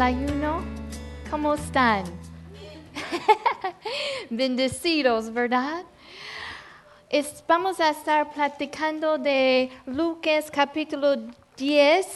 [0.00, 0.62] el día 8 del ayuno.
[1.30, 2.04] ¿Cómo están?
[4.30, 5.82] Bendecidos, ¿verdad?
[7.10, 11.16] Es- vamos a estar platicando de Lucas capítulo
[11.56, 12.06] 10.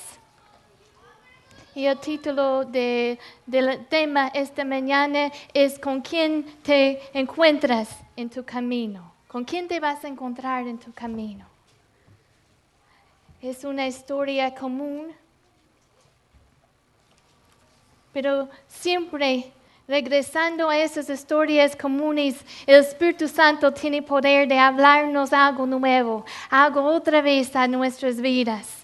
[1.75, 8.45] Y el título de- del tema esta mañana es ¿Con quién te encuentras en tu
[8.45, 9.13] camino?
[9.27, 11.47] ¿Con quién te vas a encontrar en tu camino?
[13.41, 15.07] Es una historia común,
[18.13, 19.53] pero siempre
[19.89, 26.85] regresando a esas historias comunes, el Espíritu Santo tiene poder de hablarnos algo nuevo, algo
[26.85, 28.79] otra vez a nuestras vidas.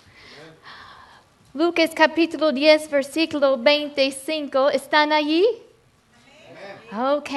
[1.55, 5.47] Lucas capítulo 10, versículo 25, ¿están allí?
[6.93, 7.31] Ok.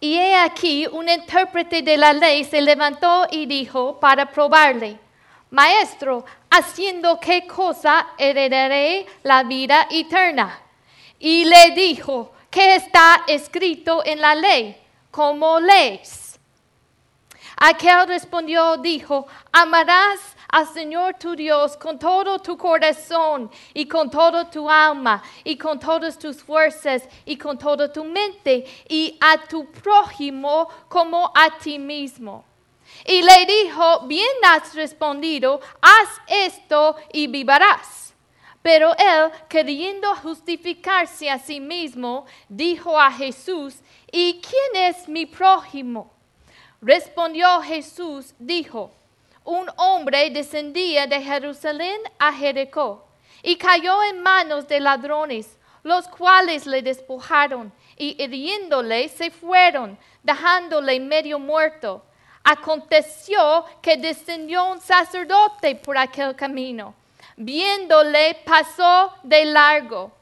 [0.00, 4.98] Y he aquí, un intérprete de la ley se levantó y dijo para probarle,
[5.50, 10.63] Maestro, ¿haciendo qué cosa heredaré la vida eterna?
[11.18, 14.76] Y le dijo, ¿qué está escrito en la ley?
[15.10, 16.38] ¿Cómo lees?
[17.56, 24.50] Aquel respondió, dijo, amarás al Señor tu Dios con todo tu corazón y con toda
[24.50, 29.70] tu alma y con todas tus fuerzas y con toda tu mente y a tu
[29.70, 32.44] prójimo como a ti mismo.
[33.06, 38.03] Y le dijo, bien has respondido, haz esto y vivirás.
[38.64, 43.74] Pero él, queriendo justificarse a sí mismo, dijo a Jesús,
[44.10, 46.10] ¿y quién es mi prójimo?
[46.80, 48.90] Respondió Jesús, dijo,
[49.44, 53.06] un hombre descendía de Jerusalén a Jericó
[53.42, 60.98] y cayó en manos de ladrones, los cuales le despojaron y hiriéndole se fueron, dejándole
[61.00, 62.02] medio muerto.
[62.42, 66.94] Aconteció que descendió un sacerdote por aquel camino.
[67.36, 70.12] Viéndole pasó de largo.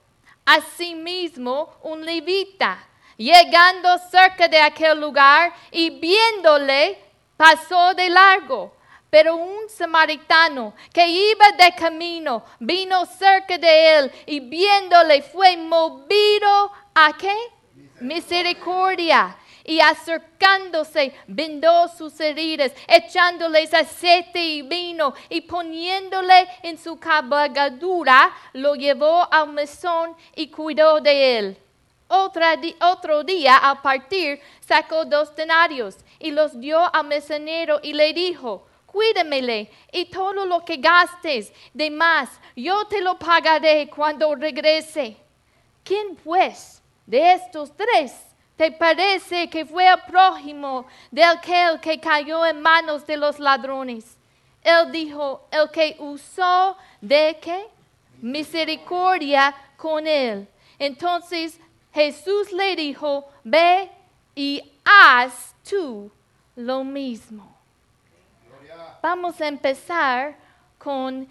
[0.44, 2.78] Asimismo, un levita,
[3.16, 6.98] llegando cerca de aquel lugar y viéndole,
[7.36, 8.74] pasó de largo.
[9.10, 16.72] Pero un samaritano que iba de camino vino cerca de él y viéndole fue movido
[16.94, 17.36] a qué?
[18.00, 19.36] Misericordia.
[19.64, 28.74] Y acercándose, vendó sus heridas, echándoles aceite y vino, y poniéndole en su cabalgadura, lo
[28.74, 31.58] llevó al mesón y cuidó de él.
[32.08, 38.12] Otra otro día, al partir, sacó dos denarios y los dio al mesonero y le
[38.12, 45.16] dijo, cuídamele y todo lo que gastes de más, yo te lo pagaré cuando regrese.
[45.82, 48.12] ¿Quién pues de estos tres
[48.56, 54.16] te parece que fue el prójimo de aquel que cayó en manos de los ladrones?
[54.62, 57.66] Él dijo, el que usó de qué?
[58.20, 60.48] Misericordia con él.
[60.78, 61.58] Entonces
[61.92, 63.90] Jesús le dijo, ve
[64.34, 66.10] y haz tú
[66.56, 67.52] lo mismo.
[69.02, 70.36] Vamos a empezar
[70.78, 71.28] con,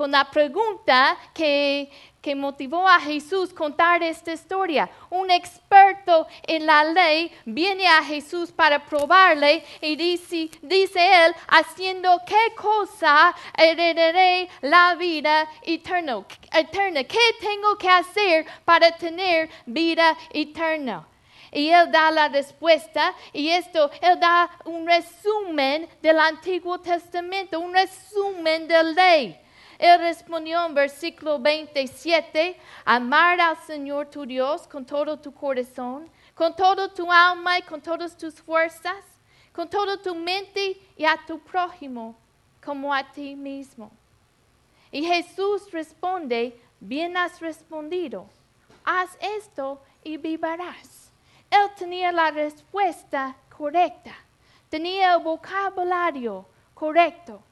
[0.00, 1.90] con la pregunta que,
[2.22, 4.88] que motivó a Jesús contar esta historia.
[5.10, 12.18] Un experto en la ley viene a Jesús para probarle y dice, dice él, haciendo
[12.26, 16.24] qué cosa heredaré la vida eterna.
[17.04, 21.06] ¿Qué tengo que hacer para tener vida eterna?
[21.52, 27.74] Y él da la respuesta y esto, él da un resumen del Antiguo Testamento, un
[27.74, 29.40] resumen de ley.
[29.80, 32.54] Él respondió en versículo 27,
[32.84, 37.80] amar al Señor tu Dios con todo tu corazón, con todo tu alma y con
[37.80, 39.02] todas tus fuerzas,
[39.54, 42.14] con toda tu mente y a tu prójimo
[42.62, 43.90] como a ti mismo.
[44.92, 48.26] Y Jesús responde, bien has respondido,
[48.84, 51.10] haz esto y vivirás.
[51.50, 54.12] Él tenía la respuesta correcta,
[54.68, 56.44] tenía el vocabulario
[56.74, 57.42] correcto.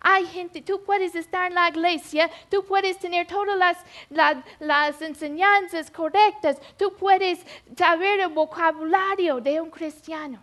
[0.00, 3.78] Hay gente, tú puedes estar en la iglesia, tú puedes tener todas las,
[4.10, 7.44] la- las enseñanzas correctas, tú puedes
[7.76, 10.42] saber el vocabulario de un cristiano,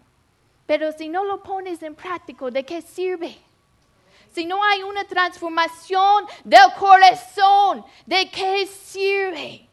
[0.66, 3.38] pero si no lo pones en práctico, ¿de qué sirve?
[4.34, 9.68] Si no hay una transformación del corazón, ¿de qué sirve?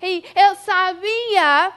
[0.00, 1.76] Y él sabía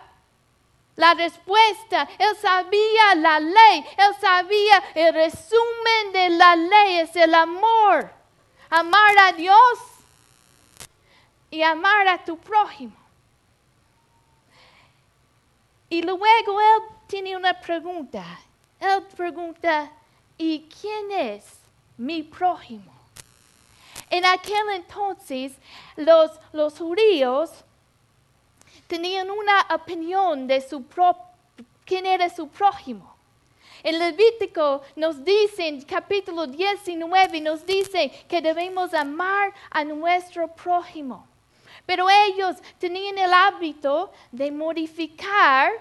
[0.95, 7.33] la respuesta, él sabía la ley, él sabía el resumen de la ley es el
[7.33, 8.11] amor.
[8.69, 9.79] Amar a Dios
[11.49, 12.95] y amar a tu prójimo.
[15.89, 18.23] Y luego él tiene una pregunta.
[18.79, 19.91] Él pregunta,
[20.37, 21.45] ¿y quién es
[21.97, 22.91] mi prójimo?
[24.09, 25.53] En aquel entonces,
[25.95, 27.51] los, los judíos
[28.87, 30.83] tenían una opinión de su
[31.85, 33.13] quién era su prójimo.
[33.83, 41.27] En Levítico nos dice, en capítulo 19, nos dice que debemos amar a nuestro prójimo.
[41.85, 45.71] Pero ellos tenían el hábito de modificar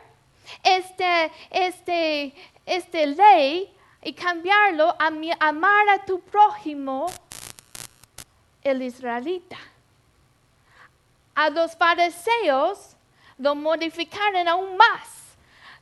[0.65, 2.35] este, este,
[2.67, 3.73] este ley
[4.03, 5.13] y cambiarlo a
[5.47, 7.07] amar a tu prójimo,
[8.65, 9.59] el israelita.
[11.35, 12.97] A los fariseos
[13.39, 15.09] lo modificaron aún más.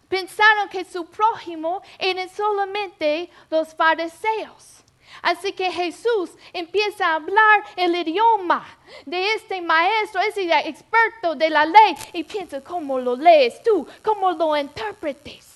[0.09, 4.81] Pensaron que su prójimo eran solamente los fariseos.
[5.23, 8.67] Así que Jesús empieza a hablar el idioma
[9.05, 14.33] de este maestro, ese experto de la ley, y piensa cómo lo lees tú, cómo
[14.33, 15.47] lo interpretes.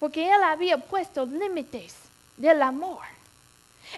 [0.00, 1.96] Porque él había puesto límites
[2.36, 3.02] del amor.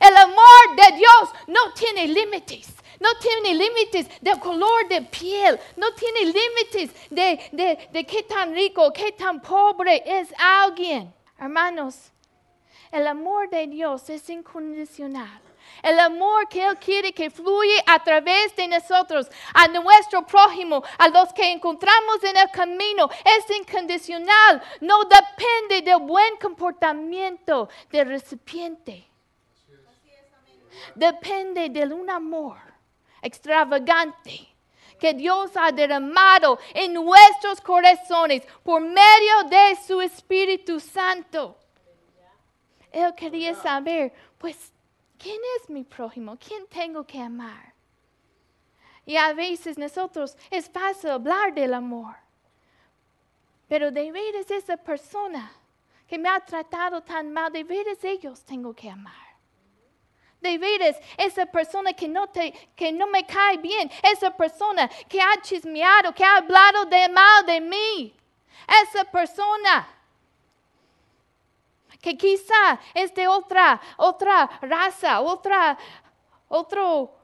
[0.01, 2.69] El amor de Dios no tiene límites.
[3.01, 5.59] No tiene límites del color de piel.
[5.77, 11.13] No tiene límites de, de, de qué tan rico, qué tan pobre es alguien.
[11.39, 12.13] Hermanos,
[12.93, 15.41] el amor de Dios es incondicional.
[15.83, 21.09] El amor que Él quiere que fluye a través de nosotros, a nuestro prójimo, a
[21.09, 24.63] los que encontramos en el camino, es incondicional.
[24.83, 29.07] No depende del buen comportamiento del recipiente.
[30.95, 32.70] Depende de un amor
[33.23, 34.49] extravagante
[35.01, 41.57] que Dios ha derramado en nuestros corazones por medio de su Espíritu Santo.
[42.93, 44.73] Él quería saber, pues,
[45.19, 46.37] ¿quién es mi prójimo?
[46.37, 47.73] ¿Quién tengo que amar?
[49.07, 52.15] Y a veces nosotros es fácil hablar del amor,
[53.69, 55.51] pero de veras esa persona
[56.07, 59.30] que me ha tratado tan mal, de veras ellos tengo que amar.
[60.41, 65.21] De veras, esa persona que no, te, que no me cae bien, esa persona que
[65.21, 68.15] ha chismeado, que ha hablado de mal de mí,
[68.83, 69.87] esa persona
[72.01, 75.77] que quizá es de otra, otra raza, otra,
[76.49, 77.15] otro,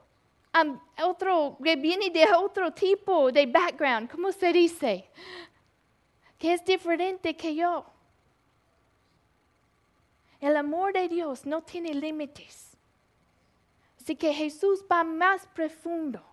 [1.03, 5.09] otro, que viene de otro tipo de background, ¿cómo se dice?
[6.37, 7.85] Que es diferente que yo.
[10.39, 12.66] El amor de Dios no tiene límites.
[14.07, 16.23] Así que Jesús va más profundo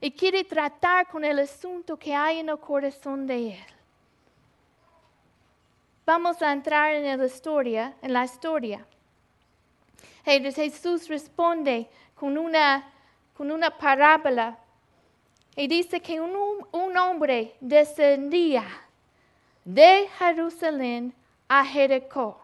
[0.00, 3.66] y quiere tratar con el asunto que hay en el corazón de Él.
[6.06, 8.86] Vamos a entrar en la historia, en la historia.
[10.24, 12.90] Jesús responde con una,
[13.36, 14.56] con una parábola
[15.54, 16.34] y dice que un,
[16.72, 18.64] un hombre descendía
[19.66, 21.12] de Jerusalén
[21.46, 22.41] a Jericó.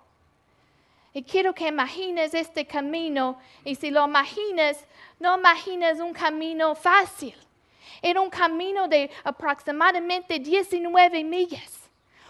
[1.12, 4.84] Y quiero que imagines este camino y si lo imaginas,
[5.19, 7.34] no imagines un camino fácil.
[8.00, 11.88] Era un camino de aproximadamente 19 millas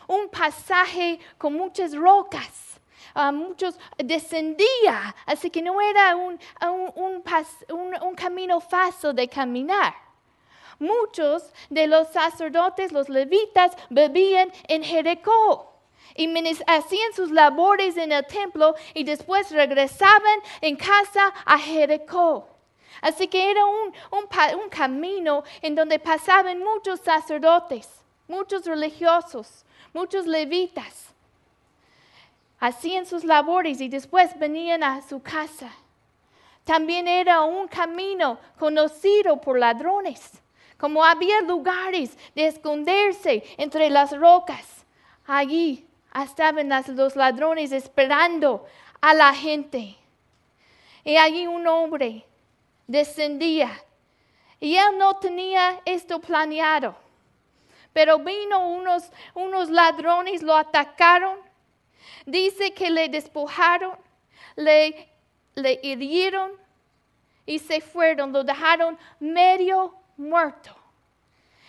[0.08, 2.80] un pasaje con muchas rocas.
[3.14, 6.38] Ah, muchos descendía, así que no era un,
[6.96, 9.94] un, camino fácil de caminar.
[10.78, 15.77] Muchos de los sacerdotes, los levitas, bebían en Jericó
[16.15, 16.29] y
[16.67, 22.49] hacían sus labores en el templo y después regresaban en casa a Jericó.
[23.00, 27.88] Así que era un, un, camino en donde pasaban muchos sacerdotes,
[28.27, 31.09] muchos religiosos, muchos levitas
[32.61, 35.71] hacían sus labores y después venían a su casa.
[36.65, 40.43] También era un camino conocido por ladrones,
[40.77, 44.85] como había lugares de esconderse entre las rocas.
[45.27, 45.88] Allí
[46.25, 48.66] estaban los ladrones esperando
[49.00, 49.96] a la gente.
[51.04, 52.25] Y allí un hombre
[52.87, 53.70] descendía
[54.60, 56.96] y él no tenía esto planeado.
[57.92, 61.38] Pero vino unos, unos ladrones, lo atacaron.
[62.26, 63.96] Dice que le despojaron,
[64.56, 65.08] le,
[65.54, 66.52] le hirieron
[67.46, 70.77] y se fueron, lo dejaron medio muerto.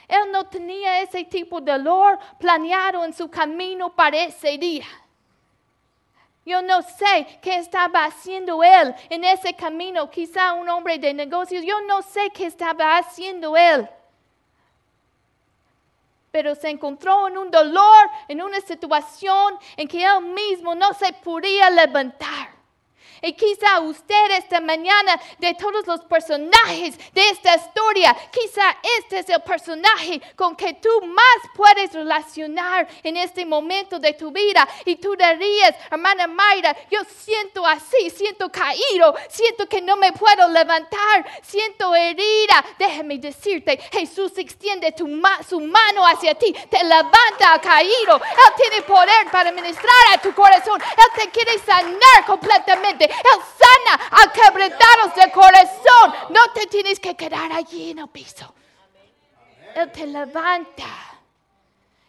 [0.10, 4.88] Él no tenía ese tipo de dolor planeado en su camino para ese día.
[6.46, 11.64] Yo no sé qué estaba haciendo él en ese camino, quizá un hombre de negocios.
[11.64, 13.88] Yo no sé qué estaba haciendo él
[16.32, 21.12] pero se encontró en un dolor, en una situación en que él mismo no se
[21.14, 22.59] podía levantar.
[23.22, 29.30] Y quizá usted esta mañana, de todos los personajes de esta historia, quizá este es
[29.30, 34.68] el personaje con que tú más puedes relacionar en este momento de tu vida.
[34.86, 40.48] Y tú dirías, hermana Mayra, yo siento así, siento caído, siento que no me puedo
[40.50, 42.64] levantar, siento herida.
[42.78, 45.10] Déjame decirte, Jesús extiende tu
[45.48, 48.16] su mano hacia ti, te levanta caído.
[48.16, 50.82] Él tiene poder para ministrar a tu corazón.
[50.82, 53.09] Él te quiere sanar completamente.
[53.10, 56.14] Sana a quebrantados de corazón.
[56.30, 58.54] No te tienes que quedar allí en el piso.
[59.76, 60.88] Él te levanta.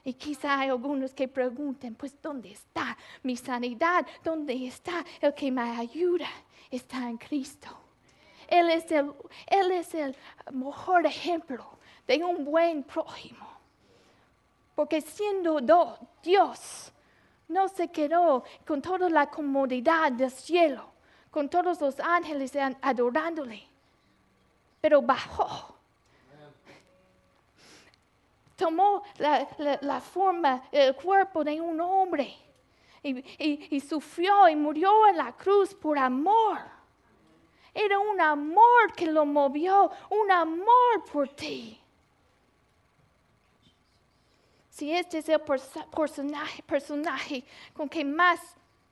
[0.02, 4.06] Y quizá hay algunos que pregunten, pues ¿dónde está mi sanidad?
[4.24, 6.28] ¿Dónde está el que me ayuda?
[6.70, 7.68] Está en Cristo.
[8.48, 9.12] Él es el,
[9.46, 10.16] él es el
[10.52, 11.64] mejor ejemplo
[12.06, 13.46] de un buen prójimo.
[14.74, 15.60] Porque siendo
[16.22, 16.90] Dios,
[17.50, 20.90] no se quedó con toda la comodidad del cielo,
[21.30, 23.62] con todos los ángeles adorándole,
[24.80, 25.76] pero bajó.
[28.56, 32.36] Tomó la, forma, el cuerpo de un hombre
[33.02, 36.58] y sufrió y murió en la cruz por amor.
[37.72, 41.80] Era un amor que lo movió, un amor por ti
[44.80, 45.42] si este es el
[45.94, 47.44] personaje, personaje
[47.74, 48.40] con que más